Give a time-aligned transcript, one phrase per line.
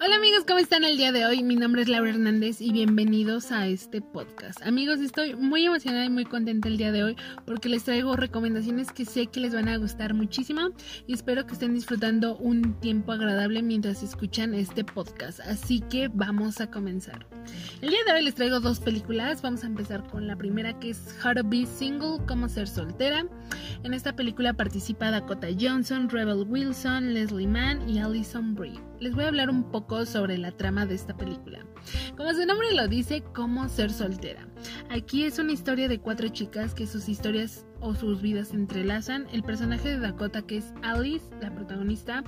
[0.00, 1.44] Hola amigos, ¿cómo están el día de hoy?
[1.44, 4.60] Mi nombre es Laura Hernández y bienvenidos a este podcast.
[4.62, 8.90] Amigos, estoy muy emocionada y muy contenta el día de hoy porque les traigo recomendaciones
[8.90, 10.70] que sé que les van a gustar muchísimo
[11.06, 15.38] y espero que estén disfrutando un tiempo agradable mientras escuchan este podcast.
[15.40, 17.26] Así que vamos a comenzar.
[17.80, 19.42] El día de hoy les traigo dos películas.
[19.42, 23.26] Vamos a empezar con la primera que es How to Be Single, cómo ser soltera.
[23.84, 29.24] En esta película participa Dakota Johnson, Rebel Wilson, Leslie Mann y Alison Brie les voy
[29.24, 31.64] a hablar un poco sobre la trama de esta película.
[32.16, 34.48] Como su nombre lo dice, cómo ser soltera.
[34.90, 39.26] Aquí es una historia de cuatro chicas que sus historias o sus vidas entrelazan.
[39.32, 42.24] El personaje de Dakota, que es Alice, la protagonista,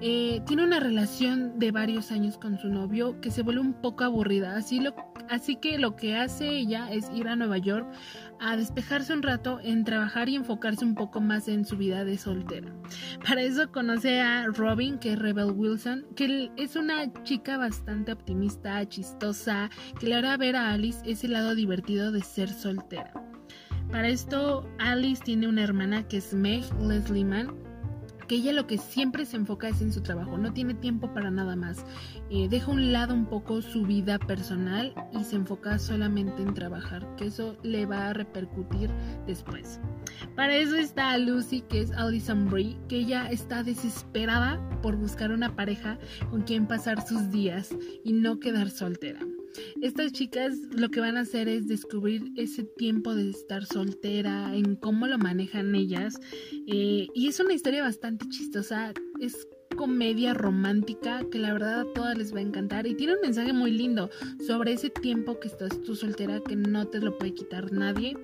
[0.00, 4.04] eh, tiene una relación de varios años con su novio que se vuelve un poco
[4.04, 4.54] aburrida.
[4.54, 4.94] Así, lo,
[5.32, 7.86] así que lo que hace ella es ir a Nueva York
[8.38, 12.18] a despejarse un rato en trabajar y enfocarse un poco más en su vida de
[12.18, 12.72] soltera.
[13.26, 18.86] Para eso conoce a Robin, que es Rebel Wilson, que es una chica bastante optimista,
[18.88, 23.12] chistosa, que le hará ver a Alice ese lado divertido de ser soltera.
[23.90, 27.52] Para esto, Alice tiene una hermana que es Meg Leslie Mann,
[28.26, 31.30] que ella lo que siempre se enfoca es en su trabajo, no tiene tiempo para
[31.30, 31.84] nada más.
[32.30, 37.06] Eh, deja un lado un poco su vida personal y se enfoca solamente en trabajar,
[37.16, 38.90] que eso le va a repercutir
[39.26, 39.80] después.
[40.36, 45.54] Para eso está Lucy, que es Alison Brie, que ella está desesperada por buscar una
[45.54, 45.98] pareja
[46.30, 49.20] con quien pasar sus días y no quedar soltera.
[49.80, 54.76] Estas chicas lo que van a hacer es descubrir ese tiempo de estar soltera, en
[54.76, 56.18] cómo lo manejan ellas.
[56.66, 58.92] Eh, y es una historia bastante chistosa.
[59.20, 63.20] Es comedia romántica que la verdad a todas les va a encantar y tiene un
[63.20, 64.10] mensaje muy lindo
[64.46, 68.16] sobre ese tiempo que estás tú soltera que no te lo puede quitar nadie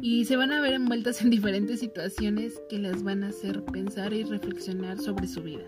[0.00, 4.12] y se van a ver envueltas en diferentes situaciones que les van a hacer pensar
[4.12, 5.64] y reflexionar sobre su vida.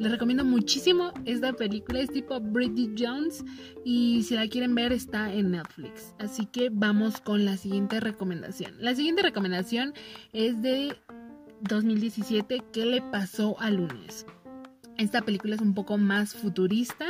[0.00, 3.44] Les recomiendo muchísimo esta película, es tipo Bridget Jones
[3.84, 6.14] y si la quieren ver está en Netflix.
[6.18, 8.74] Así que vamos con la siguiente recomendación.
[8.80, 9.92] La siguiente recomendación
[10.32, 10.96] es de
[11.62, 14.26] 2017, ¿qué le pasó a lunes?
[14.98, 17.04] Esta película es un poco más futurista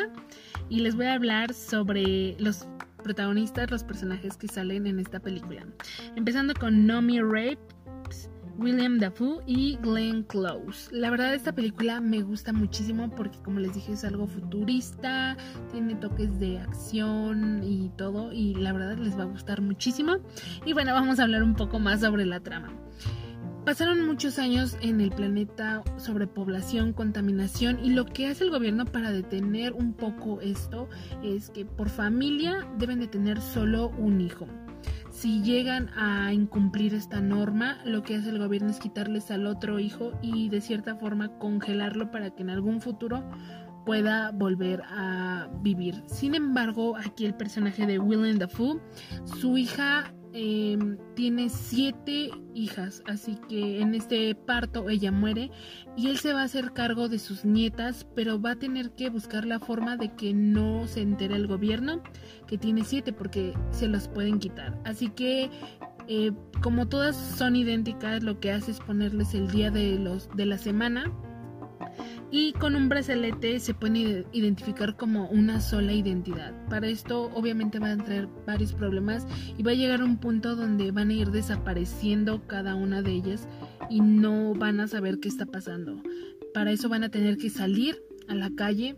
[0.69, 2.67] y les voy a hablar sobre los
[3.05, 5.65] protagonistas, los personajes que salen en esta película.
[6.17, 10.91] Empezando con Nomi Rapes, William Dafoe y Glenn Close.
[10.91, 15.37] La verdad esta película me gusta muchísimo porque como les dije es algo futurista,
[15.71, 20.17] tiene toques de acción y todo y la verdad les va a gustar muchísimo.
[20.65, 22.73] Y bueno, vamos a hablar un poco más sobre la trama.
[23.67, 28.85] Pasaron muchos años en el planeta sobre población, contaminación y lo que hace el gobierno
[28.85, 30.89] para detener un poco esto
[31.25, 34.47] es que por familia deben de tener solo un hijo.
[35.11, 39.81] Si llegan a incumplir esta norma, lo que hace el gobierno es quitarles al otro
[39.81, 43.29] hijo y de cierta forma congelarlo para que en algún futuro
[43.85, 46.05] pueda volver a vivir.
[46.07, 48.81] Sin embargo, aquí el personaje de Willem Dafoe,
[49.41, 55.51] su hija Em, tiene siete hijas, así que en este parto ella muere
[55.97, 59.09] y él se va a hacer cargo de sus nietas, pero va a tener que
[59.09, 62.03] buscar la forma de que no se entere el gobierno
[62.47, 64.79] que tiene siete porque se los pueden quitar.
[64.85, 65.49] Así que
[66.07, 66.33] eh,
[66.63, 70.59] como todas son idénticas, lo que hace es ponerles el día de los de la
[70.59, 71.11] semana
[72.31, 76.53] y con un brazalete se puede identificar como una sola identidad.
[76.69, 79.27] Para esto obviamente van a traer varios problemas
[79.57, 83.49] y va a llegar un punto donde van a ir desapareciendo cada una de ellas
[83.91, 86.03] y no van a saber qué está pasando.
[86.53, 88.97] Para eso van a tener que salir a la calle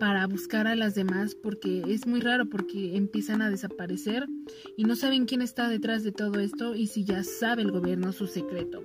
[0.00, 4.26] para buscar a las demás porque es muy raro porque empiezan a desaparecer
[4.78, 8.10] y no saben quién está detrás de todo esto y si ya sabe el gobierno
[8.12, 8.82] su secreto.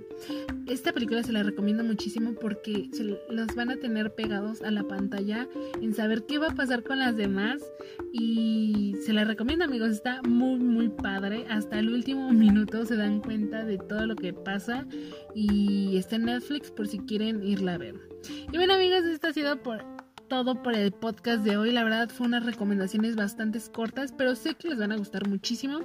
[0.68, 4.84] Esta película se la recomiendo muchísimo porque se los van a tener pegados a la
[4.84, 5.48] pantalla
[5.82, 7.64] en saber qué va a pasar con las demás
[8.12, 13.22] y se la recomiendo amigos, está muy muy padre, hasta el último minuto se dan
[13.22, 14.86] cuenta de todo lo que pasa
[15.34, 17.96] y está en Netflix por si quieren irla a ver.
[18.52, 19.96] Y bueno amigos, esto ha sido por
[20.28, 21.72] todo por el podcast de hoy.
[21.72, 25.80] La verdad fue unas recomendaciones bastante cortas, pero sé que les van a gustar muchísimo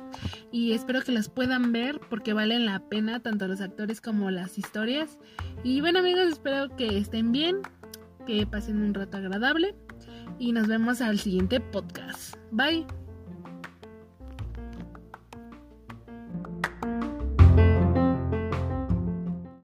[0.51, 4.59] y espero que las puedan ver porque valen la pena tanto los actores como las
[4.59, 5.19] historias.
[5.63, 7.59] Y bueno amigos, espero que estén bien,
[8.27, 9.75] que pasen un rato agradable
[10.39, 12.37] y nos vemos al siguiente podcast.
[12.51, 13.00] Bye.